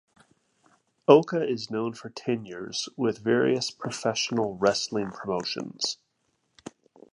[1.07, 5.99] Ohka is known for tenures with various professional wrestling promotions.